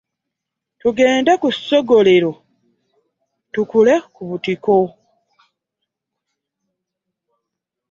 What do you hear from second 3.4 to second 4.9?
tukuule ku butiko.